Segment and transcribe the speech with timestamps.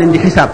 [0.00, 0.50] leen di xisaab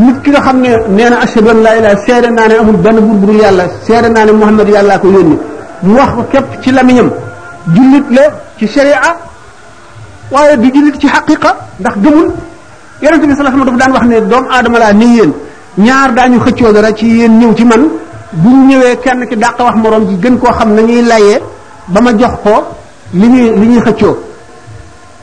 [0.00, 2.76] nit ki nga xam ne nee na ashhadu an laa ilaaha seede naa ne amul
[2.76, 5.36] benn buur bu dul yàlla seede naa ne Muhammad yàllaa ko yónni
[5.82, 7.10] mu wax ko képp ci lamiñam
[7.74, 8.22] jullit la
[8.56, 9.00] ci sharia
[10.30, 11.50] waaye di jullit ci xaqiqa
[11.80, 12.28] ndax gëmul
[13.02, 15.32] yonente bi sallallahu alayhi wasallam dafa daan wax ne doomu aadama laa ni yéen
[15.78, 17.82] ñaar daa daañu xëccoo dara ci yéen ñëw ci man
[18.42, 21.40] bu ñu ñëwee kenn ki dàq wax moroom ji gën koo xam nañuy layee
[21.88, 22.52] ba ma jox ko
[23.12, 24.16] li ñuy li ñuy xëccoo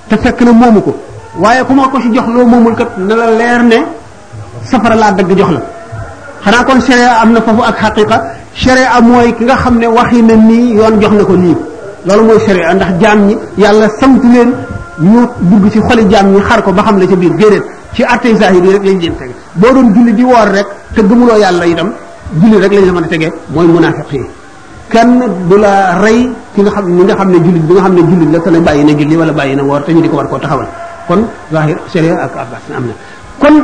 [0.10, 1.07] te fekk na moomu ko
[1.44, 3.80] waaye ku ma ko si jox loo moomul kat na la leer ne
[4.70, 5.62] safara laa dagg jox la
[6.44, 8.18] xanaa kon sharia am na foofu ak xaqiqa
[8.64, 11.56] sharia mooy ki nga xam ne waxi na nii yoon jox na ko nii
[12.06, 14.50] loolu mooy sharia ndax jaam ñi yàlla sant leen
[15.12, 17.64] ñu dugg ci xoli jaam ñi xar ko ba xam la ca biir déedéet
[17.96, 21.02] ci atte zahir yi rek lañ leen tege boo doon julli di woor rek te
[21.10, 21.90] gëmuloo yàlla itam
[22.40, 24.24] julli rek lañ la mën a tege mooy munafiq yi
[24.94, 25.14] kenn
[25.50, 26.20] du la rey
[26.54, 28.50] ki nga xam ni nga xam ne jullit bi nga xam ne jullit la te
[28.50, 30.68] ne bàyyi na julli wala bàyyi na woor te ñu di ko war koo taxawal
[31.08, 31.22] kon
[31.54, 32.76] zahir sharia ak abbas na
[33.42, 33.56] kon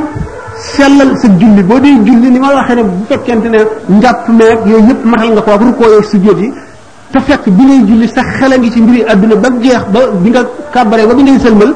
[0.74, 3.58] sellal sa julli boo dee julli ni ma waxee ne bu fekkente ne
[3.96, 6.48] njàpp meeg yooyu yëpp matal nga ko ak rukoo yeeg sujjóot yi
[7.12, 10.00] te fekk bi ngay julli sa xel a ngi ci mbiri àdduna ba geex ba
[10.22, 10.42] bi nga
[10.74, 11.70] kàbbaree wa bi ngay sëlmal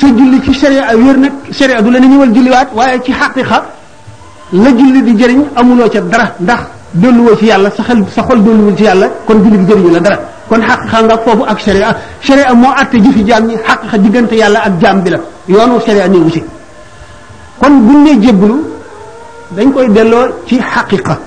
[0.00, 3.58] sa julli ci sharia wér nag sharia du la ne ñëwal julliwaat waaye ci xaqiqa
[4.62, 6.60] la julli di jëriñ amuloo ca dara ndax
[7.00, 10.00] dolluwoo ci yàlla sa xel sa xol dolluwul ci yàlla kon julli bi jëriñu la
[10.06, 10.18] dara
[10.48, 11.90] kon xaq nga foofu ak sharia
[12.22, 15.80] sharia moo atte jëfi jaam ñi xaq xa diggante yàlla ak jaam bi la yoonu
[15.84, 16.42] sharia ni wusi
[17.60, 18.56] kon buñ ne jébbalu
[19.56, 21.18] dañ koy delloo ci xaqiqa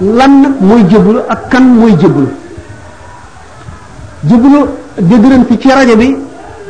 [0.00, 2.28] lan mooy jébbalu ak kan mooy jébbalu
[4.28, 6.16] jébbalu fi ci rajo bi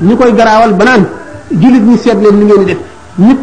[0.02, 1.02] ñu koy garaawal banaan
[1.60, 2.78] julit ñi seet leen ni ngeen def
[3.18, 3.38] nit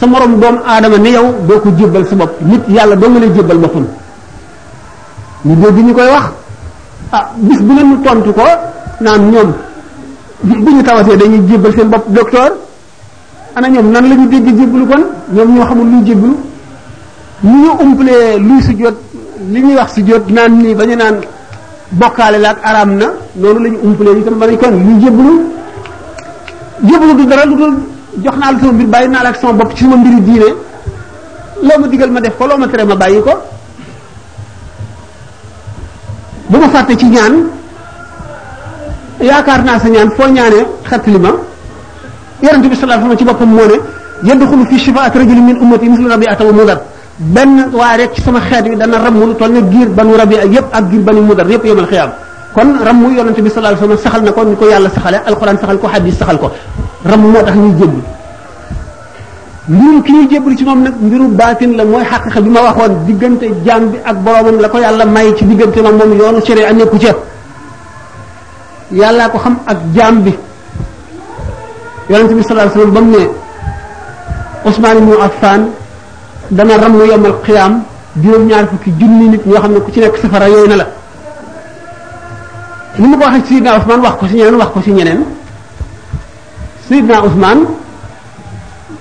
[0.00, 3.18] sa morom doom aadama ni yow doo ko jébbal sa bopp nit yàlla doo nga
[3.20, 3.86] lay jébbal boppam
[5.44, 6.26] ñu dégg ñu koy wax
[7.16, 8.46] ah bis bu leen mu tontu ko
[9.04, 9.50] naan ñoom
[10.64, 12.50] bu ñu tawasee dañuy jébal seen bopp docteur
[13.56, 15.02] ana ñoom nan lañu dégg jéblu kon
[15.36, 16.30] ñoom ñoo xamul luy jéblu
[17.50, 18.96] ñu ñu umpalee luy su jot
[19.52, 21.14] li ñuy wax su jot naan ni bañu naan
[22.00, 23.06] bokkaale laak aram na
[23.40, 23.78] noonu la ñu
[24.20, 25.32] itam ba kon luy jéblu
[26.88, 27.74] jéblu du dara lu dul
[28.24, 30.50] jox naa la sama mbir bàyyi naa la ak sama bopp ci sama mbiri diine
[31.66, 33.34] loo ma digal ma def ko loo ma tere ma bàyyi ko
[36.52, 37.34] bu ma fàtte ci ñaan
[39.30, 41.32] yaakaar naa sa ñaan foo ñaanee xettali ma
[42.42, 43.76] yonente bi sallallahu alayhi ci boppam moo ne
[44.28, 46.78] yadxulu fi shifaat rajulin min ummati mislu rabiata wa mudar
[47.34, 50.34] ben waa rek ci sama xeet wi dana ram lu toll ne giir banu rabi
[50.34, 52.10] yépp ak giir banu mudar yépp yemal xiyaam
[52.54, 52.68] kon
[53.00, 55.86] mu yonente bi sallallahu alayhi saxal na ko ni ko yàlla saxale alquran saxal ko
[55.88, 56.50] hadith saxal ko
[57.04, 58.00] ram moo tax ñuy jéggi
[59.72, 62.92] mbirum ki ñuy jébbalu ci moom nag mbiru baatin la mooy xaqiqa bi ma waxoon
[63.06, 66.64] diggante jaam bi ak boroomam la ko yàlla may ci diggante la moom yoonu séré
[66.64, 67.12] a nekku ca
[68.90, 70.32] yàllaa ko xam ak jaam bi
[72.10, 73.28] yonente bi sallallahu alayhi wasallam ba mu ne
[74.64, 75.62] Usmaan ibnu Affaan
[76.56, 77.82] dana ram yowmal qiyaam
[78.20, 80.86] juróom-ñaar fukki junni nit ñoo xam ne ku ci nekk safara yooyu na la
[82.96, 84.56] ni ma ko waxee Seydina Usmaan wax ko si ñeneen
[87.10, 87.60] wax Usmaan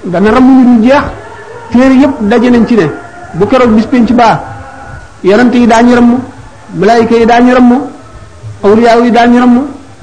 [0.05, 1.03] dana ram ñu du jeex
[1.71, 2.85] téere yépp daje nañ ci ne
[3.37, 4.39] bu keroog bis penc baa
[5.23, 6.19] yonent yi daañu ramm
[6.75, 7.71] malaayika yi daañu ramm
[8.63, 9.55] awliyaa yi daañu ramm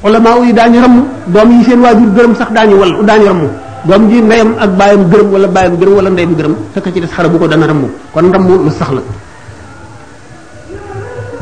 [0.05, 0.95] ulama yi daañu ram
[1.27, 3.41] doom yi seen waajur gërëm sax daañu wal daañu ramm
[3.85, 7.09] doom ji ndeyam ak baayam gërëm wala baayam gërëm wala ndeyam gërëm fekk ci des
[7.11, 9.01] xara bu ko dana ramm kon ramm lu sax la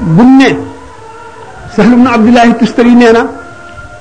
[0.00, 0.58] bu ne
[1.76, 3.22] Sahl ibn Abdullahi Tustari nee na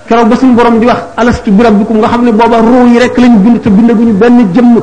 [0.07, 2.99] keroog ba suñu borom di wax alastu bi rabbikum nga xam ne booba ruu yi
[2.99, 4.81] rek lañ bind te ñu benn jëmm lu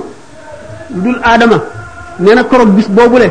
[1.02, 1.58] dul aadama
[2.20, 3.28] nee na keroog bis boobule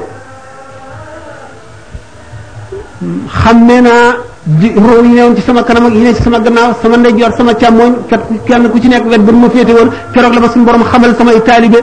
[3.27, 6.39] xam ne naa di ruu yi newoon ci sama kanam ak yi ne ci sama
[6.39, 9.89] gannaaw sama ndeyjoor sama càmmooñ kat kenn ku ci nekk wet bu ma féete woon
[10.13, 11.79] keroog la ma suñu borom xamal samay taalibe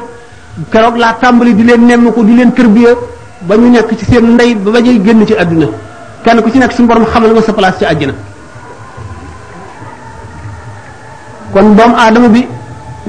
[0.72, 2.90] keroog laa tàmbali di leen nemm ko di leen tërbiya
[3.48, 5.66] ba ñu nekk ci seen ndey ba ba ñuy génn ci àdduna
[6.24, 8.14] kenn ku ci nekk suñu borom xamal ma sa place ci àjjana
[11.52, 12.42] kon doom aadama bi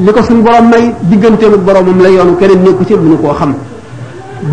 [0.06, 3.34] li ko suñ borom may digganteem ak boromam la yoonu keneen nekku ci mënu koo
[3.40, 3.52] xam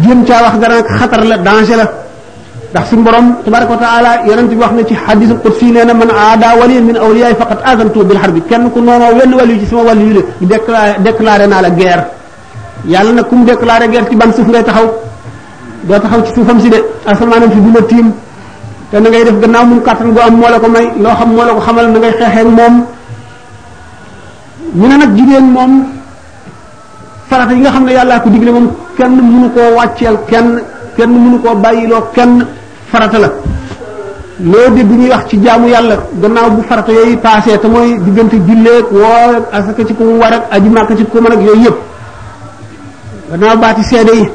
[0.03, 1.87] jëm caa wax dara nag xatar la danger la
[2.73, 6.11] ndax suñ borom tabaraka wa taala yonent bi wax na ci xadis qudsi neena man
[6.23, 9.83] aada waliyan min awliyaay faqat azantu bil harbi kenn ku noonoo wenn wàllu ci sama
[9.89, 10.23] wàllu yu la
[10.53, 12.05] déclaré déclaré naa la guerre
[12.93, 14.87] yàlla nag kum déclaré guerre ci ban suuf ngay taxaw
[15.87, 16.79] doo taxaw ci suufam si de
[17.11, 18.09] asamaanam fi duma tiim
[18.91, 21.29] te na ngay def gannaaw mun kàttan gu am moo la ko may loo xam
[21.37, 22.77] moo la ko xamal na ngay xeexee moom
[24.75, 25.85] ñu ne nag jigéen moom
[27.29, 30.49] farata yi nga xam ne yàllaa ko digle moom kenn mënu koo wàcceel kenn
[30.97, 32.43] kenn mënu koo bàyyiloo kenn
[32.91, 33.29] farata la
[34.51, 38.37] loo bu ñuy wax ci jaamu yàlla gannaaw bu farata yooyu paasee te mooy diggante
[38.47, 41.79] julleek woor asaka ko war ak aji màkk ci ko yooyu yëpp
[43.31, 44.29] gannaaw baati seede yi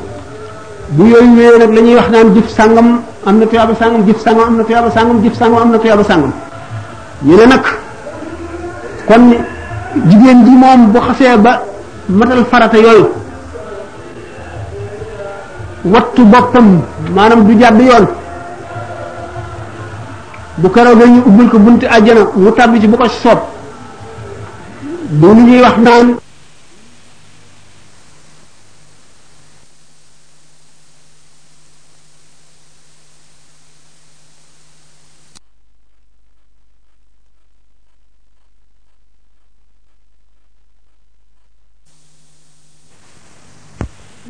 [0.95, 4.19] bu yooyu wéyee nag la ñuy wax naan jëf sàngam am na tuyaaba sàngam jëf
[4.23, 6.31] sàngam am na tuyaaba sàngam jëf sàngam na tuyaaba sàngam
[7.25, 7.63] ñu ne nag
[9.07, 9.23] kon
[10.05, 11.63] jigéen ji moom bu xasee ba
[12.09, 13.09] matal farata yooyu
[15.85, 16.81] wattu boppam
[17.15, 18.07] maanaam du jàdd yoon
[20.57, 23.37] bu keroog ñu ubbil ko bunti àjjana mu tàbbi ci bu ko soob
[25.09, 26.17] doo ñuy wax naan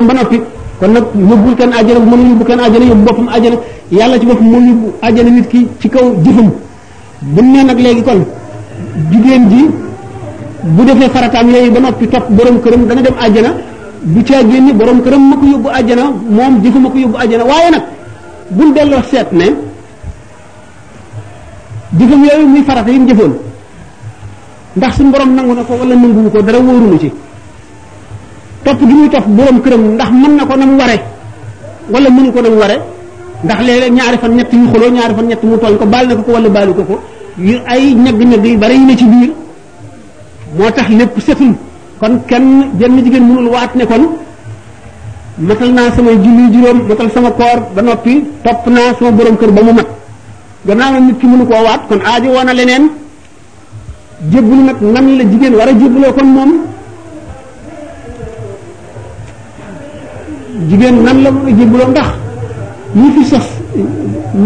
[0.05, 0.41] ba noppi
[0.79, 3.57] kon nag yóbbul kenn àjjana bu mënul yóbbu kenn àjjana yóbbu boppam àjjana
[3.91, 6.49] yàlla ci boppam moom yóbbu àjjana nit ki ci kaw jëfam
[7.33, 8.21] bu nee nag léegi kon
[9.11, 9.61] jigéen ji
[10.75, 13.51] bu defee farataam yooyu ba noppi këram dana dem àjjana
[14.13, 16.03] du caa génni borom këram ma ko yóbbu àjjana
[16.37, 17.83] moom jëfuma ko yóbbu àjjana waaye nag
[18.49, 19.47] buñ delloo seet ne
[21.99, 23.33] jëfam yooyu muy farata yi mu jëfoon
[24.77, 27.11] ndax suñu borom nangu na ko wala nanguwu ko dara wóorunu ci
[28.71, 30.97] topp gi muy topp borom këram ndax mën na ko nam ware
[31.93, 32.75] wala munu ko nam ware
[33.45, 36.15] ndax léeg-léeg ñaari fan ñett yu xuloo ñaari fan ñett mu tooñ ko baal na
[36.17, 36.95] ko ko wala baalu ko ko
[37.47, 39.31] yu ay ñagg-ñagg yu bari yu ne ci biir
[40.57, 41.53] moo tax lépp setul
[41.99, 42.47] kon kenn
[42.79, 44.03] benn jigéen mënul waat ne kon
[45.47, 48.13] matal naa samay julli juróom matal sama koor ba noppi
[48.45, 49.87] topp naa sama borom kër ba mu mat
[50.67, 52.83] gannaaw nag nit ki mënu koo waat kon aajo woon na leneen
[54.31, 56.51] jébbalu nag nan la jigéen war a jébbaloo kon moom
[60.69, 62.05] jigéen nan la mën a jébbaloo ndax
[62.99, 63.47] ñi fi sos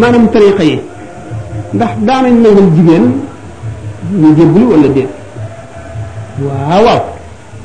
[0.00, 0.78] maanaam tariqa yi
[1.74, 3.04] ndax daanañ nangal jigéen
[4.20, 5.10] ñu jébbalu wala déet
[6.68, 7.00] waaw waaw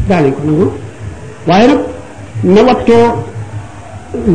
[0.09, 0.69] daanañ ko nangul
[1.48, 1.80] waaye nag
[2.44, 3.06] na wattoo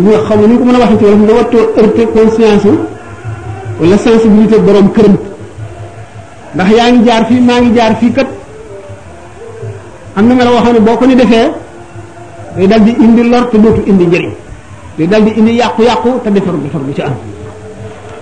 [0.02, 2.68] nga xam ne ni ko mën a waxee ci wolof na wattoo heurté conscience
[3.80, 5.14] wala sensibilité borom këram
[6.54, 8.28] ndax yaa ngi jaar fii maa ngi jaar fii kat
[10.16, 11.48] am na nga la waxoon ne boo ko nu defee
[12.56, 14.32] day dal di indi lor te dootu indi njëriñ
[14.96, 17.14] day dal di indi yàqu-yàqu te defaru defar bu ci am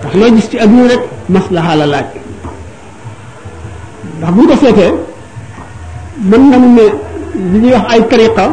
[0.01, 2.05] ndax loo gis ci adduna rek maslaha la laaj
[4.19, 4.91] ndax bu ñu ko seetee
[6.29, 6.81] mën nañu ne
[7.51, 8.45] li ñuy wax ay tariqa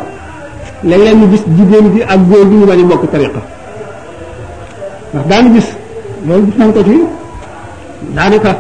[0.84, 3.40] léeg leen ñu gis jigéen gi ak góor gi ñu bañ a bokk tariqa
[5.14, 5.68] ndax daanu gis
[6.26, 7.02] loolu gis nañ ko ci
[8.14, 8.56] daanaka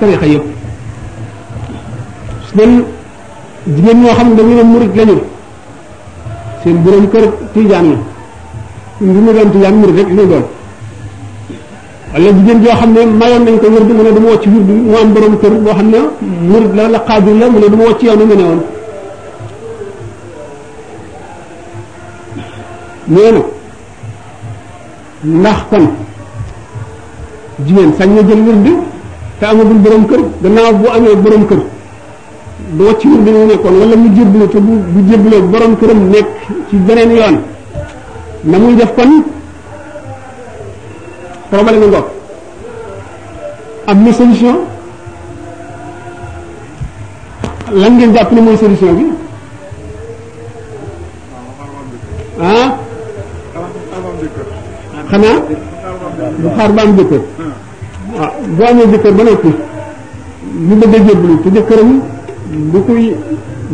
[0.00, 0.44] tariqa yëpp
[2.46, 2.84] su
[3.74, 5.20] jigéen ñoo xam ne dañu ne murit lañu
[6.64, 7.22] seen borom kër
[7.54, 7.96] tijaan la
[9.00, 10.44] ngir mu doon tijaan murid rek lay doon
[12.36, 14.46] jigéen joo xam ne mayoon nañ ko wér di mu ne dama wàcc
[14.90, 15.98] mu am borom kër boo xam ne
[16.50, 18.42] murid la la xaajur la mu ne dama wàcc yoonu mu ne
[23.18, 23.32] woon nee
[25.42, 25.52] na
[27.66, 28.72] jigéen sañ na jël wér di
[29.38, 31.58] te amagul borom kër gannaaw bu amee borom kër
[32.76, 36.26] boo ci wér dina nekkoon wala mu jébbalu te bu bu jébbaloo borom këram nekk
[36.68, 37.40] ci beneen yoon
[38.44, 39.22] na muy def kon
[41.50, 42.06] problème mu ngoog
[43.86, 44.56] am na solution
[47.72, 49.04] lan ngeen jàpp ne mooy solution bi
[52.40, 52.78] ah
[55.10, 55.36] xanaa
[56.40, 57.20] bu xaar ba am jëkkër
[58.16, 59.52] waaw ah, bu amee jëkkër ba noppi
[60.52, 62.00] mu bëgg a te jëkkëram
[62.52, 63.04] bu koy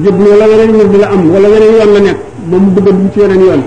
[0.04, 0.92] jub ne weneen yoon
[1.94, 2.18] la nekk
[2.50, 3.62] moom mu bëgg a ci weneen yoon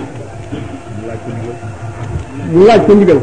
[2.53, 3.19] mu laaj ko ndigal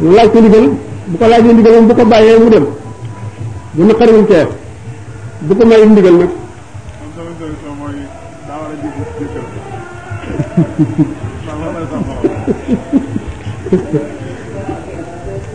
[0.00, 0.64] mu laaj ko ndigal
[1.10, 2.64] bu ko laajee ndigal moom bu ko bàyyee mu dem
[3.74, 4.46] bu naqariwul kee
[5.46, 6.30] bu ko mayee ndigal nag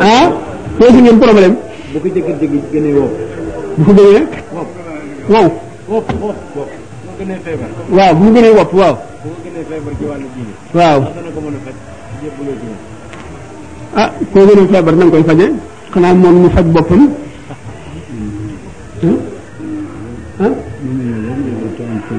[0.00, 0.24] ah
[0.78, 1.54] loolu ngeen problème
[1.92, 3.08] bu ko jëkkër jëgg gënee wow
[3.78, 4.22] bu ko gënee
[7.80, 8.94] wow wow waaw bu mu gënee wopp waaw
[10.76, 10.98] waaw
[13.96, 15.48] ah koo gënee feebar na nga koy faje
[15.98, 17.02] xanaa moom mu faj boppam
[20.46, 20.52] ah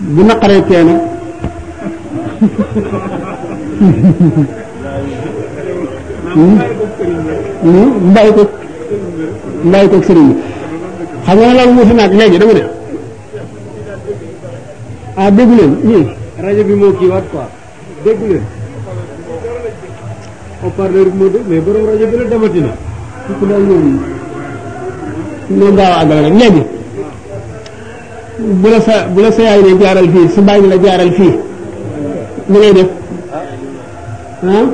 [0.01, 0.99] bu naqaree tee nag.
[6.35, 6.57] Hmm?
[7.63, 7.91] Hmm?
[8.11, 8.43] mbay ko
[9.97, 10.37] ko sëriñ bi
[11.25, 12.65] xam nga loolu mu fi naag léegi dama de.
[15.21, 16.07] ah dégg leen ñii
[16.45, 17.47] rajo bi moo kiiwaat quoi
[18.05, 18.45] dégg leen
[20.63, 22.73] haut-parleur bi moo dégg mais borom rajo bi la demati na
[23.27, 23.85] fukk daal ñoom
[25.59, 26.63] ñoom daaw àggal rek léegi
[28.63, 31.35] bu la sa bu la sa yaay ne jaaral fii su bàyyi la jaaral fii
[32.51, 32.89] li ngay def
[34.49, 34.67] ah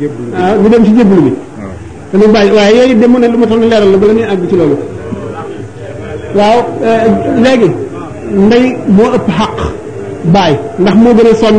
[0.00, 1.32] jébbalu ah ñu dem ci jébbalu bi.
[1.60, 1.62] Ah.
[2.10, 4.24] te lu bàyyi waaye yooyu dem mu ne lu ma toll leeral la bala ñuy
[4.24, 4.76] àgg ci loolu.
[6.34, 7.10] waaw eh,
[7.42, 7.70] léegi
[8.46, 9.56] ndey moo ëpp xaq
[10.32, 11.58] baay ndax moo gën a sonn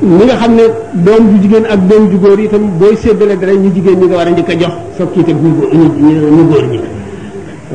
[0.00, 0.62] li nga xam ne
[1.04, 4.06] doom ju jigéen ak doom ju góor yi itam booy séddale dara ñu jigéen ñi
[4.06, 6.80] nga war a njëkk a jox soog kii te ñu góor ñi.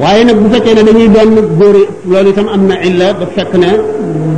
[0.01, 1.75] waaye nag bu fekkee ne dañuy doon góor
[2.09, 3.69] loolu itam am na illa ba fekk ne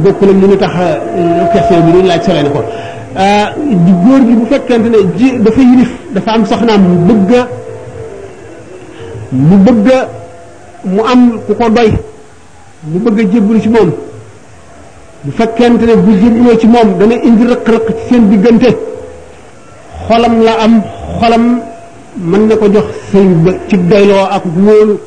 [0.03, 0.73] bokkul ak li ñu tax
[1.51, 2.61] question bi ñu laaj sore na ko
[4.05, 7.31] góor gi bu fekkente ne ji dafa yilif dafa am soxnaam mu bëgg
[9.47, 9.87] mu bëgg
[10.93, 11.91] mu am ku ko doy
[12.91, 13.89] mu bëgg a jébbalu ci moom
[15.23, 18.69] bu fekkente ne bu jébbaloo ci moom dana indi rëq-rëq ci seen diggante
[20.07, 20.81] xolam la am
[21.21, 21.45] xolam
[22.17, 24.97] mën na ko jox sëy ba ci doyloo ak wóolu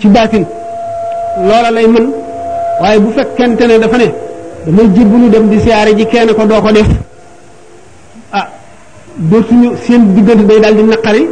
[0.00, 0.44] ci baatin
[1.48, 2.06] loola lay mën
[2.80, 4.08] waaye bu fekkente ne dafa ne
[4.66, 6.88] damay jébbalu dem di siyaare ji kenn ko doo ko def
[8.32, 8.46] ah
[9.18, 11.28] dootuñu seen diggante day daal naqari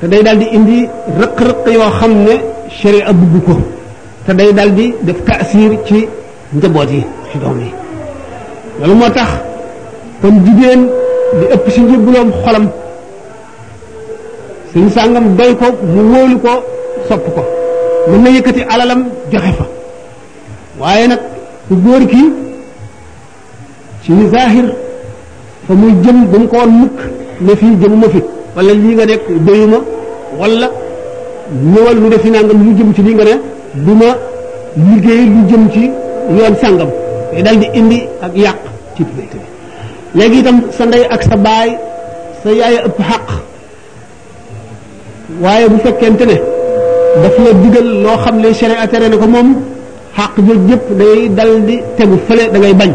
[0.00, 0.88] te day daal di indi
[1.20, 2.34] rëq-rëq yoo xam ne
[2.80, 3.54] sharia bugg ko
[4.26, 6.06] te day daal di def taasir ci
[6.54, 7.02] njaboot yi
[8.78, 9.28] loolu moo tax
[10.20, 10.82] kon jigéen
[11.38, 12.66] di ëpp si njëbbuloom xolam
[14.72, 16.52] suñ sàngam doy ko mu wóolu ko
[17.08, 17.61] sopp ko
[18.10, 19.00] mën na yëkkati alalam
[19.32, 19.66] joxe fa
[20.80, 21.20] waaye nag
[21.68, 22.28] ku góor kii
[24.04, 24.66] ci zahir
[25.66, 26.98] fa muy jëm ba mu ko woon mukk
[27.44, 28.20] ne fii jëmuma fi
[28.56, 29.78] wala lii nga nekk doyuma
[30.38, 30.68] wala
[31.72, 33.34] ñëwal lu defi nangam lu jëm ci lii nga ne
[33.84, 34.08] du ma
[34.86, 35.84] liggéey lu jëm ci
[36.38, 36.90] yoon sàngam
[37.32, 38.58] day dal di indi ak yàq
[38.96, 39.02] ci
[40.14, 41.70] léegi itam sa ndey ak sa baay
[42.42, 43.26] sa yaay ëpp xaq
[45.42, 46.36] waaye bu fekkente ne.
[47.22, 49.48] daf la digal loo xam ne sere sharia tere na ko moom
[50.16, 52.90] xaq jooju yëpp day dal di tegu fële da ngay bañ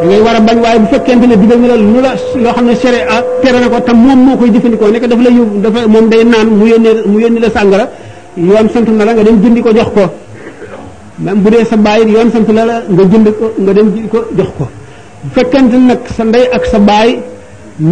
[0.00, 2.10] da ngay war a bañ waaye bu fekkente ne digal na la lu la
[2.42, 5.56] loo xam ne sharia tere na ko te moom koy jëfandikoo nekk daf la yóbbu
[5.64, 7.84] dafa moom day naan mu yónnee mu yónni la sàngara
[8.48, 10.04] yoon sant na la nga dem jëndi ko jox ko
[11.24, 14.08] même bu dee sa baay yoon sant na la nga jënd ko nga dem jëndi
[14.12, 14.64] ko jox ko
[15.22, 17.10] bu fekkente nag sa ndey ak sa baay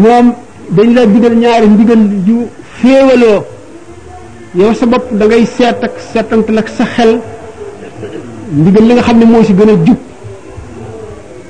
[0.03, 0.27] moom
[0.77, 2.39] dañ la digal ñaari ndigal ju
[2.81, 3.41] féewaloo
[4.55, 7.13] yow sa bopp da ngay seet ak seetantal ak sa xel
[8.59, 9.97] ndigal li nga xam ne moo ci gën a jub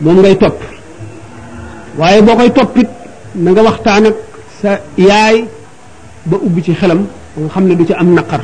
[0.02, 0.58] moom ngay topp
[1.98, 2.88] waaye boo koy toppit
[3.34, 4.16] na nga waxtaan ak
[4.60, 5.36] sa yaay
[6.28, 7.00] ba ubbi ci xelam
[7.34, 8.42] ba nga xam ne du ci am naqar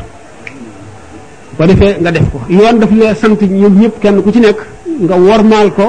[1.57, 4.59] ko defee nga def ko yoon daf la sant ñoom ñëpp kenn ku ci nekk
[5.05, 5.87] nga wormaal ko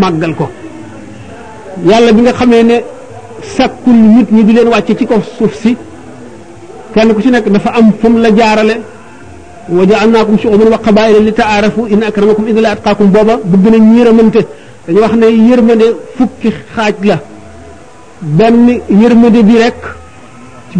[0.00, 0.46] màggal ko
[1.88, 2.76] yàlla bi nga xamee ne
[3.54, 5.76] sàkkul nit ñi di leen wàcce ci kaw suuf si
[6.94, 8.74] kenn ku ci nekk dafa am fu la jaarale
[9.76, 13.84] wa ja'alnaakum shu'uban wa qabaa'ila li ta'aarafu inna akramakum inda llaahi atqaakum booba bëgg nañ
[13.98, 14.40] yërëmante
[15.02, 17.16] wax ne yërmande fukki xaaj la
[18.20, 18.66] benn
[19.48, 19.80] bi rek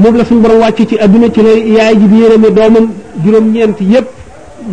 [0.02, 2.86] moom la suñu borom wàcc ci adduna ci la yaay ji di yërëme doomam
[3.24, 4.08] juróom-ñeent yépp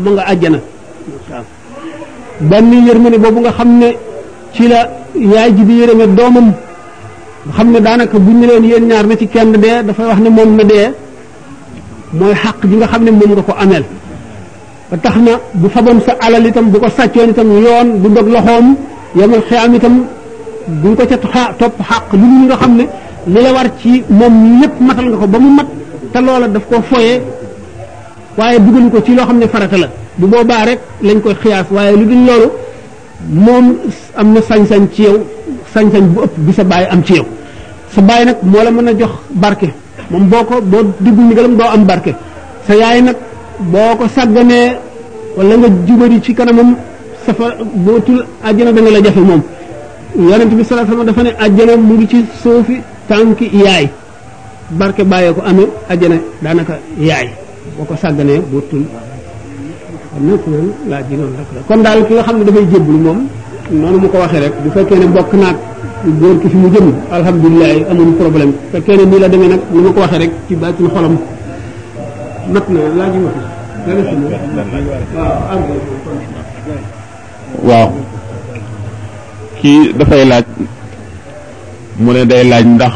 [0.01, 0.59] mu nga àjjana
[2.49, 3.89] benn yërmande boobu nga xam ne
[4.53, 4.79] ci la
[5.31, 6.47] yaay ji di yërëme doomam
[7.45, 10.29] nga xam ne daanaka buñu leen yéen ñaar na ci kenn dee dafay wax ne
[10.37, 10.87] moom na dee
[12.13, 13.83] mooy xaq bi nga xam ne moom nga ko ameel
[14.89, 18.27] ba tax na bu faboon sa alal itam bu ko sàccoon itam yoon bu dog
[18.35, 18.65] loxoom
[19.19, 19.95] yamal xiyaam itam
[20.81, 21.17] duñ ko ca
[21.59, 22.85] topp xaq lu ñu nga xam ne
[23.33, 25.67] li la war ci moom ñépp matal nga ko ba mu mat
[26.11, 27.13] te loola daf koo foye
[28.37, 29.87] waaye dugalu ko ci loo xam ne farata la
[30.17, 32.47] bu boobaa rek lañ koy xiyaas waaye lu dul loolu
[33.45, 33.65] moom
[34.19, 35.17] am na sañ-sañ ci yow
[35.73, 37.25] sañ-sañ bu ëpp bi sa bàyyi am ci yow
[37.93, 39.69] sa bàyyi nag moo la mën a jox barke
[40.11, 42.11] moom boo ko boo diggu ndigalam doo am barke
[42.67, 43.17] sa yaay nag
[43.73, 44.67] boo ko sàgganee
[45.37, 46.69] wala nga jubari ci kanamam
[47.25, 47.47] safa
[47.85, 49.41] bootul àjjana danga la jafe moom
[50.27, 52.77] yonent bi sallallahu alayhi wasallam dafa ne àjjana mu ngi ci suufi
[53.09, 53.85] tànki yaay
[54.79, 56.73] barke bàyyee ko amee àjjana daanaka
[57.07, 57.27] yaay
[57.77, 58.83] boo ko sàgganee bootul
[60.13, 60.21] kon
[60.91, 61.35] nag loolu
[61.67, 63.19] kon daal ki nga xam ne dafay jébbalu moom
[63.71, 65.55] noonu mu ko waxee rek bu fekkee ne bokk naag
[66.19, 69.59] góor ki fi mu jëm alhamdulilah amul problème bu fekkee ne nii la demee nag
[69.73, 71.15] ni ma ko waxee rek ci bàcc na xolam
[77.67, 77.87] waaw
[79.61, 80.43] kii dafay laaj
[81.99, 82.93] mu ne day laaj ndax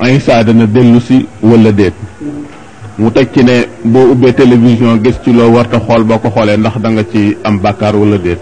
[0.00, 1.92] Isa dana dellu si wala déet
[2.98, 6.56] mu teg ci ne boo ubbee télévision gis ci loo warta xool boo ko xoolee
[6.56, 8.40] ndax da nga ci am bàkkaar walla déet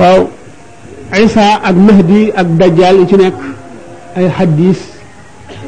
[0.00, 0.20] waaw
[1.22, 3.38] Isa ak Mahdi ak Dajjal yi ci nekk
[4.18, 4.80] ay xaddiis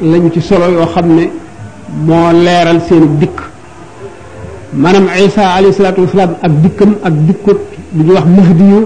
[0.01, 1.25] lañu ci solo yoo xam ne
[2.07, 3.37] moo leeral seeni dikk
[4.81, 7.59] maanaam Isa alayhi salaatu wasalaam ak dikkam ak dikkut
[7.95, 8.81] lu ñuy wax Mahdi yu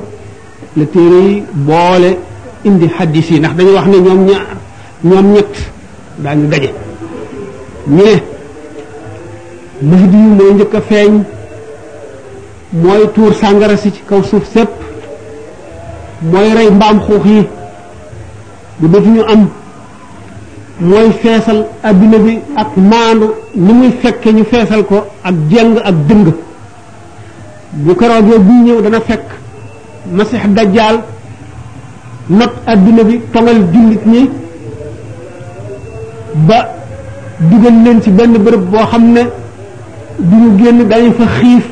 [0.77, 1.35] la téere yi
[1.67, 2.11] boole
[2.67, 4.21] indi xaddiis yi ndax dañu wax ne ñoom
[5.09, 5.55] ña ñett
[6.23, 6.69] daañu daje
[7.95, 8.13] ñu ne
[9.89, 11.13] Mahdi yu mooy njëkk a feeñ
[12.83, 14.71] mooy tuur sàngara si ci kaw suuf sépp
[16.21, 17.41] mooy rey mbaam xuux yi
[18.79, 19.41] bu dootuñu am
[20.79, 25.95] mooy feesal adduna bi ak maandu ni muy fekke ñu feesal ko ak jeng ak
[26.07, 26.23] dëng
[27.73, 29.25] bu keroogee buy ñëw dana fekk
[30.11, 30.95] masix dajjaal
[32.29, 34.29] not adduna bi tongal jullit ñi
[36.47, 36.69] ba
[37.39, 39.23] dugal leen ci benn bërëb boo xam ne
[40.19, 41.63] duñu génn dañu fa xiif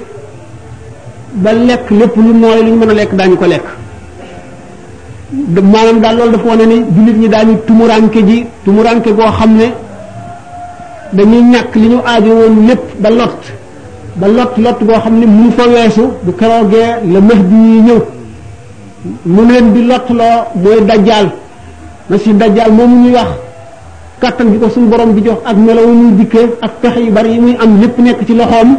[1.34, 3.84] ba lekk lépp lu nooy lu ñu mën a lekk daañu ko lekk
[5.48, 9.68] maanaam daal loolu dafa wane ni jullit ñi daañu tumuranke ji tumuranke goo xam ne
[11.14, 13.42] dañuy ñàkk li ñu aajo woon lépp ba lot
[14.16, 18.00] ba lot lot goo xam ne mënu fa weesu bu keroogee la mahdi yi ñëw
[19.26, 20.38] mu leen di lot loo
[22.72, 23.14] moomu ñuy
[24.24, 27.30] wax bi ko suñu borom bi jox ak melawu muy dikkee ak pexe yu bari
[27.32, 28.78] yi muy am lépp nekk ci loxoom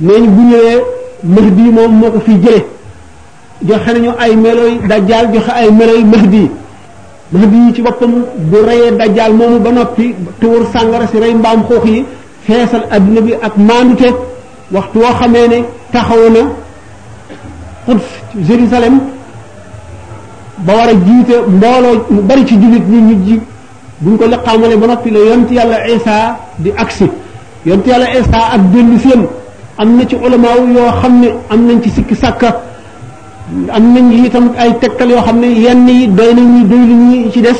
[0.00, 0.80] nee ñu bu ñëwee
[1.24, 2.64] mahdi moo ko fiy jële
[3.66, 6.44] joxe nañu ay meloy dajjal joxe ay meloy mahdi
[7.32, 8.12] mahdi ci boppam
[8.50, 12.04] bu reyee dajjal moomu ba noppi tuur sàngara si rey mbaam xoox yi
[12.46, 14.08] feesal adduna bi ak maandute
[14.72, 15.58] waxtu woo xamee ne
[15.92, 16.40] taxaw na
[17.86, 18.02] quds
[18.48, 18.94] jérusalem
[20.64, 23.40] ba war a jiite mbooloo mu bari ci julit ñi ñu ji
[24.02, 27.06] buñ ko liqaamale ba noppi la yont yàlla isa di agsi
[27.66, 29.26] yont yàlla isa ak dellu siyam
[29.78, 32.62] am na ci ulamaaw yoo xam ne am nañ ci sikki sàkka
[33.76, 37.30] am nañ itam ay tegtal yoo xam ne yenn yi doy na ñuy doy ñi
[37.32, 37.56] ci des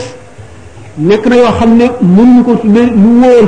[0.99, 3.47] nekk na yoo xam ne mën ñu ko tudde lu wóor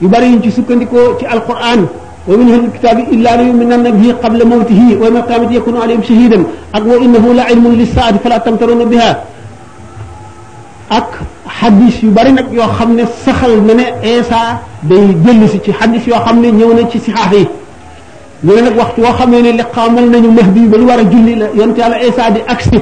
[0.00, 1.82] yu bari yuñ ci sukkandikoo ci alquran
[2.28, 6.04] wa min ahli kitabi illa la yu'minanna bihi qabla mawtihi wa ma qiyamati yakunu alayhim
[6.04, 6.42] shahidan
[6.72, 9.10] ak wa innahu la ilmun lis-sa'ati fala tamtaruna biha
[10.90, 11.10] ak
[11.46, 15.72] hadith yu bari nak yoo xam ne saxal na ne Isa day jëllu si ci
[15.74, 17.58] hadith yoo xam ne ñëw na ci sihaafi
[18.44, 21.04] ñu ne nag waxtu woo xamee ne li xamal nañu bi ba lu war a
[21.04, 22.78] julli la yonent yàlla Isa di agsi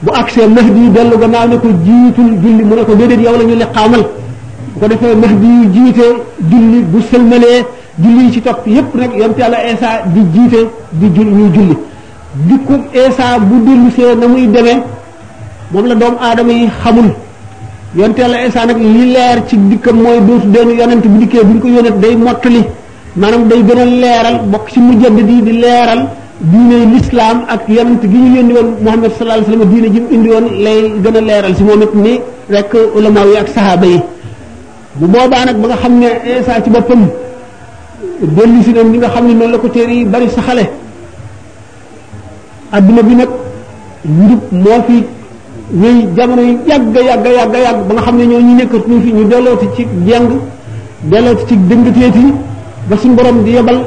[0.00, 3.44] bu agsee mahdi dellu gannaaw ne ko jiitul julli mu ne ko déedéet yow la
[3.44, 4.04] ñu li xamal
[4.72, 6.04] bu ko defee mahdi yu jiite
[6.50, 7.66] julli bu sëlmalee
[8.02, 11.76] julli yi ci topp yépp nag yonent yàlla Isa di jiite di jul ñuy julli
[12.48, 14.80] dikkub Isa bu dellusee na muy demee
[15.70, 17.10] moom la doomu aadama yi xamul
[17.94, 21.52] yonent yàlla Isa nag li leer ci dikkam mooy dootu deen yonent bu dikkee bu
[21.56, 22.64] ñu ko yónnee day mottali
[23.22, 26.00] maanaam day gën a leeral bokk ci mujaddid yi di leeral
[26.50, 30.28] diine l'islam ak yonent gi ñu yónni woon Muhammad sallallahu alayhi wasallam diine ji indi
[30.34, 32.12] woon lay gën a leeral ci moom it ni
[32.54, 33.98] rek ulama yi ak sahaaba yi
[34.98, 36.08] bu boobaa nag ba nga xam ne
[36.40, 37.02] Isa ci boppam
[38.36, 40.64] dellu si nga xam ne noonu la ko téere yi bari saxale
[42.76, 43.28] adduna bi nag
[44.18, 44.96] njub moo fi
[45.82, 49.10] wéy jamono yi yàgg yàgg yàgg yàgg ba nga xam ne ñoo ñu nekkatuñu fi
[49.16, 50.30] ñu dellooti ci jeng
[51.10, 52.26] dellooti ci dëngateeti
[52.88, 53.78] ba suñ borom di yebal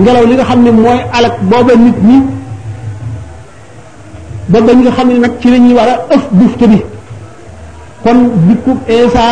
[0.00, 2.16] ngelaw li nga xam ne mooy alak booba nit ñi
[4.48, 6.78] ba ba ñi nga xam ne nag ci la ñuy war a ëf bufte bi
[8.02, 9.22] kon dikkub insa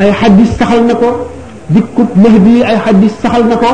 [0.00, 1.08] ay xaddis saxal na ko
[1.70, 3.70] dikkub mahdi ay xaddis saxal na ko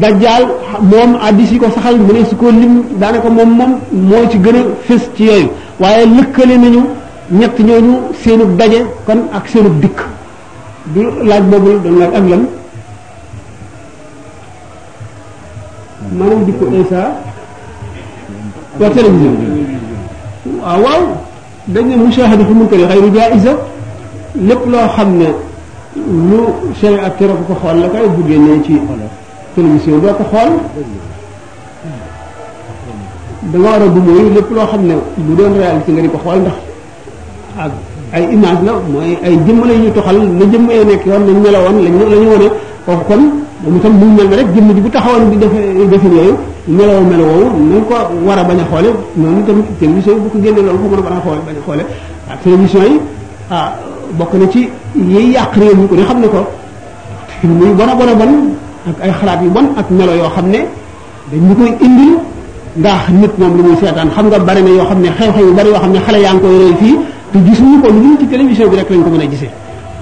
[0.00, 0.44] dajjal
[0.90, 3.72] moom addis yi ko saxal mu ne su ko lim daanaka moom moom
[4.08, 5.48] moo ci gën a fës ci yooyu
[5.80, 6.82] waaye lëkkale nañu
[7.30, 9.98] ñett ñooñu seenu daje kon ak seenu dikk
[10.94, 12.44] du laaj boobu doon laaj ak lan
[16.18, 17.02] maanaam jikko Isa
[18.80, 21.02] waa télévision waaw ah, waaw
[21.74, 23.52] dañ ne mushahada fi munkari xayru jaa'iza
[24.46, 25.28] loo xam ne
[26.30, 26.38] lu
[26.80, 28.74] sharia tere ku ko xool la kay bu génnee ci
[29.54, 30.52] télévision doo ko xool
[33.52, 33.82] danga war
[34.36, 35.52] lépp loo xam ne bu doon
[35.86, 36.56] ci nga di ko xool ndax
[37.58, 37.72] ak
[38.14, 41.36] ay image la mooy ay jëmm la ñu toxal na jëmm ay nekk yoon nañ
[41.42, 42.48] melawoon lañu la ñu wane
[42.86, 43.22] kooku kon
[43.64, 45.52] moom itam mu mel ne rek jëmm di bu taxawoon di def
[45.92, 46.36] defin yooyu
[46.68, 50.38] meloo meloo woowu nañ ko war a bañ a xoole noonu itam télévision bu ko
[50.42, 50.98] génne loolu ko mën
[52.28, 53.00] a bañ a yi
[53.50, 53.72] ah,
[54.16, 56.40] bokk na ci yiy yàq réew mi ko ne xam ne ko
[57.40, 58.32] film yu bon a bon a bon
[58.90, 60.60] ak ay xalaat yu bon ak melo yoo xam ne
[61.32, 62.14] dañ ñu koy indil
[62.80, 65.52] ndax nit moom li muy seetaan xam nga bari na yoo xam ne xew-xew yu
[65.58, 66.94] bari yoo xam ne xale yaa ngi koy roy fii
[67.32, 69.50] te gisuñu ko lu dul ci télévision bi rek lañ ko mën a gisee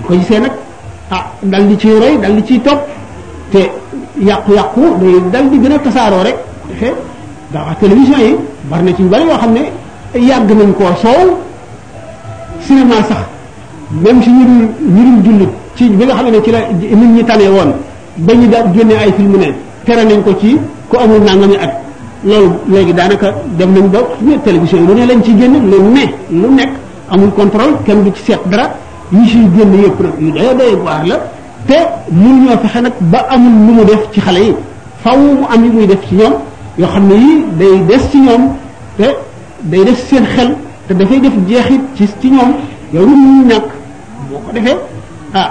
[0.07, 0.53] ko gisee nag
[1.17, 2.92] ah dal di ciy roy dal di ciy topp
[3.53, 3.71] te
[4.21, 6.37] yàqu-yàqu day dal di gën a tasaaroo rek
[6.81, 6.89] te
[7.53, 8.35] daaw télévision yi
[8.71, 9.61] bari na ci ñu bari yoo xam ne
[10.29, 11.29] yàgg nañ koo soow
[12.67, 13.25] cinéma sax
[14.05, 14.45] même si ñu
[14.81, 17.71] dul ñu dul jullit ci bi nga xam ne ci la nit ñi tane woon
[18.17, 19.49] ba ñu daal génne ay film ne
[19.85, 21.73] tere nañ ko ci ku amul nangami at
[22.25, 25.77] loolu léegi daanaka dem nañ ba ñu télévision yi lu ne lañ ci génne lu
[25.97, 26.71] ne lu nekk
[27.11, 28.71] amul contrôle kenn du ci seet dara
[29.11, 31.17] yi siy génn yëpp nag yu doy doy waar la
[31.67, 31.79] te
[32.11, 34.55] mun ñoo fexe nag ba amul lu mu def ci xale yi
[35.03, 36.35] faw mu am yi muy def ci ñoom
[36.79, 38.43] yoo xam ne yii day des ci ñoom
[38.97, 39.03] te
[39.63, 40.57] day def seen xel
[40.89, 42.55] te dafay def jeexit ci ci ñoom
[42.93, 43.69] yow lu mu ñàkk
[44.31, 44.77] boo ko defee
[45.35, 45.51] ah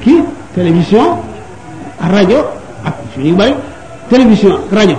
[0.00, 0.22] kii
[0.54, 1.18] télévision
[2.00, 2.38] rajo
[2.84, 3.54] ak suñu bari
[4.08, 4.96] télévision rajo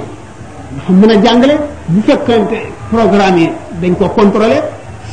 [0.76, 2.58] dafa mën a jàngale bu fekkante
[2.92, 3.50] programme yi
[3.82, 4.62] dañ ko contrôler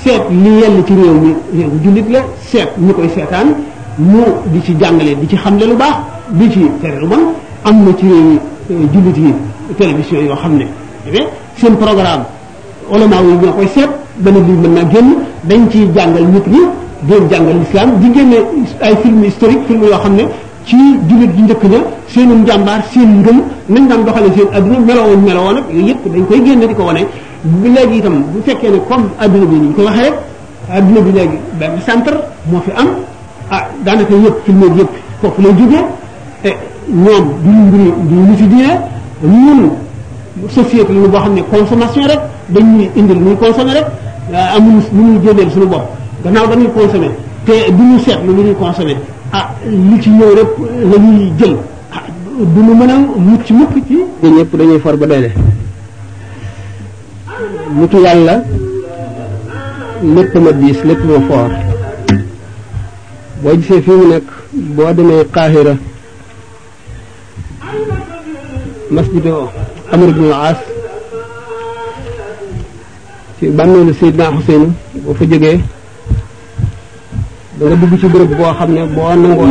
[0.02, 3.54] seet li yell ci réew mi réew jullit la seet ñu koy seetaan
[4.00, 5.94] mu di ci jàngale di ci xam lu baax
[6.38, 7.06] di ci tere
[7.62, 9.34] am na ci euh, jullit yi
[9.76, 10.66] télévision yoo xam ne
[11.12, 12.24] eh, seen programme
[12.88, 16.60] olama yi ñoo koy seet benn bi mën naa génn dañ ciy jàngal nit ñi
[17.02, 18.36] doon jàngal l'islam di génne
[18.80, 20.26] ay film historique film yoo xam ne
[20.64, 20.76] ci
[21.08, 25.56] jullit ji njëkk ña seenu njàmbaar seen ngëm nañ daan doxale seen adduna melowoon melowoon
[25.58, 27.06] ak yooyu yëpp dañ koy génne di ko wane
[27.62, 30.14] léegi itam bu fekkee ne comme adduna bi ni ñu ko waxee rek
[30.72, 32.14] adduna bi léegi benn centre
[32.50, 32.88] moo fi am
[33.54, 35.84] ah daanaka yëpp film yëpp foofu lay jógee
[36.42, 36.54] te eh,
[36.88, 38.80] ñoom duñu mbiri duñu ñu fi diine
[39.22, 39.60] ñun
[40.48, 43.86] société lu boo xam ne consommation rek dañuy indil muy consommé rek
[44.32, 45.86] eh, amuñu mënuñu génneel suñu bopp
[46.24, 47.10] gannaaw dañuy consommé
[47.44, 48.96] te duñu seetlu lu ñuy consommé
[49.32, 50.48] ah li ci ñëw rek
[50.90, 51.56] la ñuy jël
[51.92, 52.02] ah,
[52.54, 52.96] duñu mën a
[53.44, 55.30] ci mukk ci ñun ñëpp dañuy for ba doyle
[57.72, 58.42] mutu yàlla
[60.02, 61.69] lépp ma diis lépp ma foor
[63.42, 64.26] boo gisee fii mu nekk
[64.76, 65.74] boo demee Qahira
[68.94, 69.34] masjidu
[69.92, 70.58] Amr ibn As
[73.38, 74.64] ci bànneelu bàmmeelu Seydina Hussein
[75.04, 75.60] boo fa jógee
[77.58, 79.46] da nga dugg ci bërëb boo xam ne boo nangoo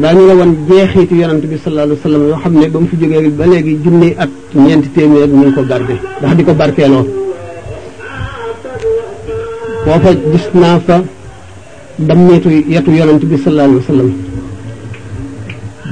[0.00, 2.78] daa ñu la wan jeexiitu yonent bi sallallahu alayhi wa sallam yoo xam ne ba
[2.80, 6.44] mu fi jógee ba léegi junni at ñeenti téeméer ñu ngi ko gardé ndax di
[6.44, 7.06] ko barkeeloo
[9.86, 10.94] foofa gis naa fa
[12.06, 14.16] dammeetu yetu yonent bi sallallahu alayhi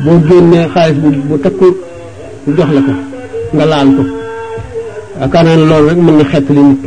[0.04, 1.68] boo génnee xaalis bu bu takku
[2.56, 2.92] jox la ko
[3.54, 4.02] nga laal ko
[5.20, 6.82] yaakaar naa ne loolu rek mën na xett li nit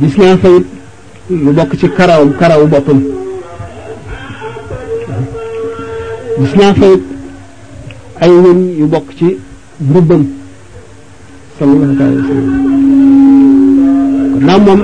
[0.00, 0.66] gis naa fa it
[1.44, 2.98] lu bokk ci karaw karawu boppam
[6.38, 7.02] gis naa fa it
[8.22, 9.28] ay wëñ yu bokk ci
[9.84, 10.24] mbubbam
[11.58, 12.56] sallallahu alayhi wa sallam
[14.34, 14.82] kon naa moom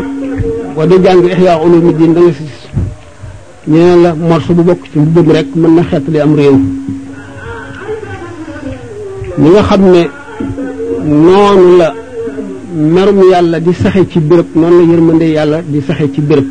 [0.79, 5.29] boo dee jàng Ihya Ulumuddin da nga si gis la morso bu bokk ci mbubbam
[5.37, 6.57] rek mën na xeetali am réew
[9.41, 10.03] ñi nga xam ne
[11.25, 11.89] noonu la
[12.95, 16.47] merum yàlla di saxe ci béréb noonu la yërmande yàlla di saxe ci béréb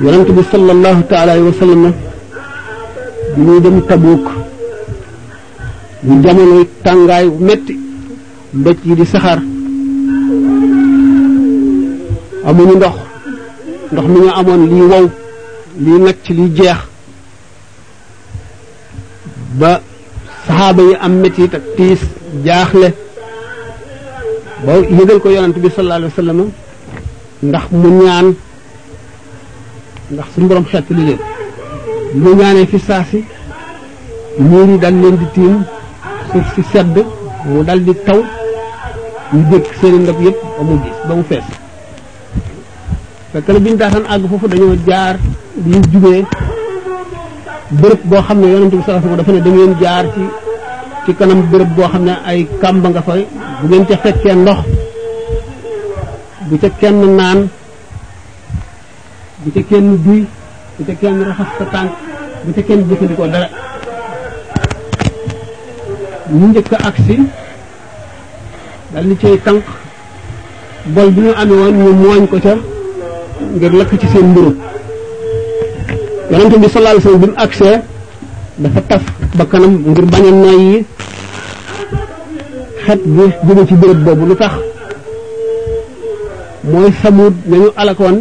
[0.00, 4.24] yonent bi sallallahu taala alayhi wa sallam bi ñuy dem Tabuuk
[6.06, 7.74] ñu jamonoy tàngaay metti
[8.52, 9.40] doj yi di saxaar
[12.48, 12.96] amuñu ndox
[13.92, 15.06] ndox mi nga amoon lii wow
[15.84, 16.78] lii nacc lii jeex
[19.60, 19.70] ba
[20.46, 22.00] saxaaba yi am métit ak tiis
[22.44, 22.88] jaaxle
[24.64, 26.38] ba yëgal ko yonent bi sallallahu alayhi wa sallam
[27.48, 28.28] ndax mu ñaan
[30.12, 31.22] ndax suñu borom xett li leen
[32.22, 33.20] mu ñaanee fi saasi
[34.46, 35.54] niir yi dal leen di tiim
[36.30, 36.96] suuf si sedd
[37.50, 38.20] mu dal di taw
[39.34, 41.46] ñu dégg seeni ndab yëpp ba mu gis ba mu fees
[43.32, 45.14] fekkal biñ daataan ag fofu dañu jaar
[45.62, 46.22] di ñu jugee
[47.80, 50.22] bërëb boo xam ne yonente bi sallallahu dafa né dañu jaar ci
[51.04, 53.22] ci kanam bërëb bo xamné ay kamba nga fay
[53.60, 54.60] bu ngeen ci fekké ndox
[56.48, 57.38] bu ci kenn naan
[59.44, 60.26] bu ci kenn bi
[60.76, 61.90] bu ci kenn raxax sa tank
[62.44, 63.48] bu ci kenn jëfandikoo dara
[66.38, 67.16] ñu njëkk aksi
[68.92, 69.62] dal ni cay tank
[70.94, 72.54] bol bi ñu amé woon ñu moñ ko ca
[73.54, 74.52] ngir lakk ci seen mburu
[76.30, 77.76] yonente bi sallallahu alayhi wasallam bi mu agsee
[78.62, 79.02] dafa taf
[79.38, 80.76] bakkanam ngir bañ a noyyi
[82.84, 84.52] xet gi jóge ci béréb boobu lu tax
[86.70, 88.16] mooy samuut nañu alakoon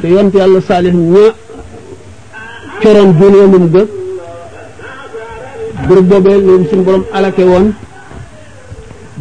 [0.00, 1.24] te yont yàlla saalix ña
[2.82, 3.82] coroon juneelum ga
[5.88, 7.66] béréb boobee leen suñu borom alake woon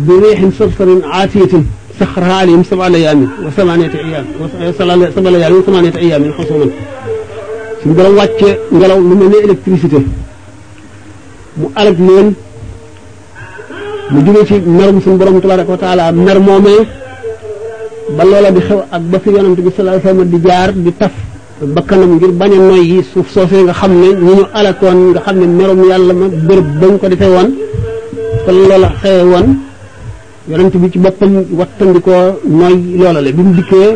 [0.05, 1.63] bi riixin sarsarin aatiyatin
[1.99, 4.47] saxar alayhim sab'a layaalin wa samaaniyata ayyaamin wa
[5.15, 6.69] sab'a layaalin wa samaaniyata ayyaamin husuuman
[7.81, 9.99] suñu borom wàcce ngelaw lu mel ne électricité
[11.59, 12.27] mu alag leen
[14.13, 16.81] mu jóge ci merum suñu borom tabaraka wa taala mer moomee
[18.17, 20.91] ba loola di xew ak ba fi yonante bi sallallahu alayhi wasallam di jaar di
[20.99, 21.13] taf
[21.77, 25.35] bakkanam ngir bañ a noyyi suuf soosee nga xam ne ñi ñu alakoon nga xam
[25.41, 27.49] ne merum yàlla ma bërëb ba ñu ko defee woon
[28.45, 29.49] kon loola xewee woon
[30.49, 33.89] yonent bi ci boppam wattandikoo mooy loola la bi mu dikkee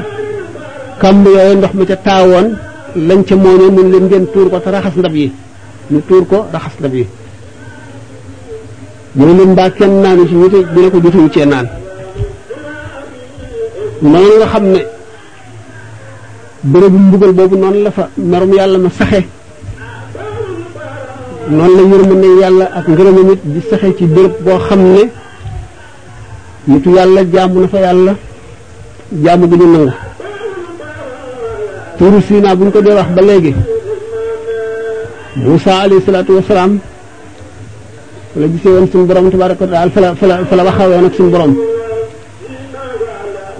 [1.01, 2.47] kàmb yooyu ndox mi ca taawoon
[3.07, 5.31] lañ ca mooñee mun leen ngeen tuur ko te raxas ndab yi
[5.91, 7.05] ñu tuur ko raxas ndab yi
[9.15, 11.67] mu ne leen mbaa kenn naanu ci ñu te ñu ne ko jotuñu cee naan
[14.01, 14.81] noonu nga xam ne
[16.71, 19.21] bërëbu mbugal boobu noonu la fa merum yàlla ma saxe
[21.55, 25.03] noonu la yërmande yàlla ak ngërëmam it di saxe ci bërëb boo xam ne
[26.67, 28.13] nitu yalla jamu na fa yalla
[29.23, 29.93] jamu gi ñu nang
[31.97, 33.53] turu sina buñ ko de wax ba legi
[35.47, 36.73] musa alayhi salatu wassalam
[38.39, 40.25] la gisee won sun borom tabaraka taala fa la fa
[40.59, 41.53] la fa la ak suñu borom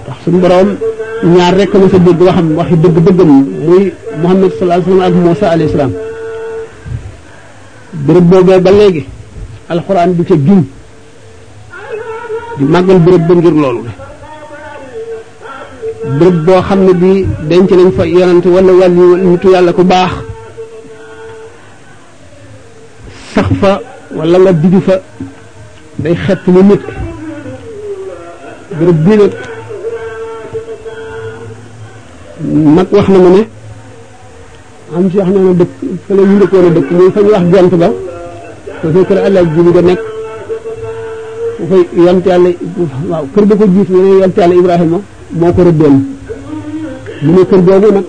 [0.06, 0.68] tax sun borom
[1.34, 3.28] ñaar rek ma sa deug waxam waxi deug dëggam
[3.66, 3.84] muy
[4.22, 5.92] muhammad sallallahu alayhi wasallam ak musa alayhi salam
[8.06, 9.02] bërëb boobee ba legi
[9.72, 10.62] alquran du ci giñ
[12.60, 13.54] di màggal bërëb ba ngir
[16.18, 17.12] bërëb boo xam ne bi
[17.48, 20.12] denc nañ fa yonent wala wàllu nitu yàlla ku baax
[23.32, 23.70] sax fa
[24.16, 24.80] wala nga diju
[26.02, 26.82] day xett lu nit
[28.78, 29.32] bërëb bii nag
[32.76, 33.42] mag wax na mu ne
[34.94, 35.72] am ci wax na ne dëkk
[36.04, 37.88] fa la ñu ndëkkoon dëkk muy fa wax gont ba
[38.80, 40.00] te fekk kër àllaj ji bi nekk
[41.60, 42.50] ku koy yonent yàlla
[43.10, 44.98] waaw kër ga ko jiitu ne Ibrahima
[45.40, 45.96] moo ko rëddoon
[47.22, 48.06] mu ne kër googu nag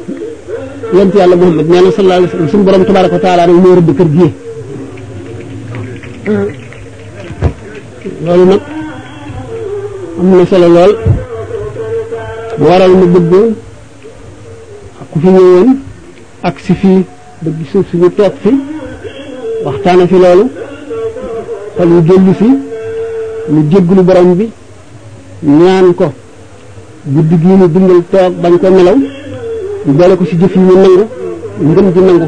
[1.42, 4.10] Muhammad nee na sallallahu alayhi wa sallam suñu borom wa taala rek moo rëdd kër
[4.16, 4.34] gii
[8.26, 8.62] loolu nag
[10.20, 10.94] am na solo lool
[12.68, 13.32] waral mu bëgg
[15.12, 15.70] ku fi ñëwoon
[16.48, 17.00] ak si fii
[17.44, 18.10] bëgg suuf si ñu
[18.44, 18.52] fi
[19.66, 20.46] waxtaana fi loolu
[21.78, 22.50] xol yu jëlli fi
[23.56, 24.48] lu jéggulu borom bi
[25.44, 26.08] ñaan ko
[27.14, 28.98] guddi gi ni dundal toog bañ ko nelaw
[29.98, 31.06] boole ko ci jëf yi ñu nangu
[31.64, 32.28] ngëm ji nangu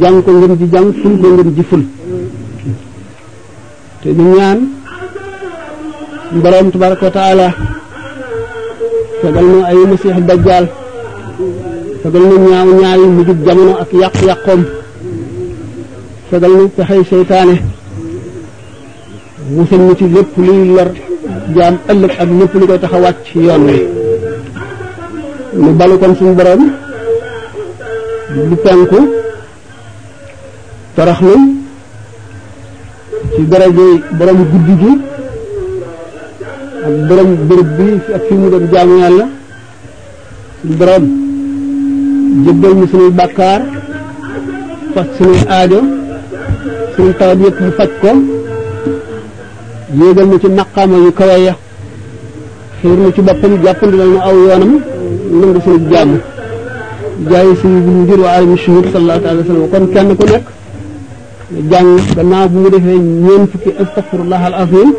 [0.00, 1.82] jàng ko ngëm ji jàng ful ko ngëm ji ful
[4.02, 4.58] te ñu ñaan
[6.42, 7.48] borom tabaraka wa taala
[9.20, 10.64] fegal nu ay masih dajjal
[12.02, 14.62] fegal nu ñaaw ñaaw mu jub jamono ak yàq yàqoom
[16.30, 17.58] fegal nu pexey seytaane
[19.50, 20.88] musal mu ci lépp luy lor
[21.56, 23.80] jaam ëllëg ak lépp lu koy taxawaat ci yoon wi
[25.62, 26.62] mu balu kon suñu borom
[28.50, 28.98] lu penku
[31.06, 31.32] lu
[33.34, 33.86] ci daraje
[34.18, 34.92] borom guddi gi
[36.86, 39.26] ak borom bërëb bi ak fi mu dem jaamu yàlla
[40.60, 41.04] suñu borom
[42.44, 43.60] jëbbal ñu suñuy bàkkaar
[44.94, 45.80] fas suñuy aajo
[46.94, 48.12] suñu tawat yëpp mu faj ko
[49.96, 51.54] yéegal na ci maqaama yu kawe ya
[52.80, 54.82] xiir na ci boppam jàppandilal na aw yoonam
[55.40, 56.20] nangu sunu jàmm
[57.30, 60.46] jaayi suñu bu ngir wa alami shuhur sallallahu alayhi wa sallam kon kenn ku nekk
[61.70, 64.92] jàng gannaaw bu mu defee ñeen fukki astaghfirullah al azim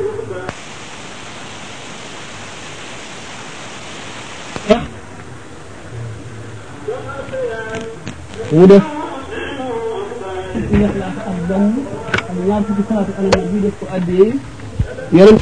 [8.54, 8.84] mu def
[10.72, 11.74] ñeex la ak ak dong
[12.14, 14.30] ak ñaar fukki salaatu ala nabi def ko addee
[15.12, 15.40] 你们。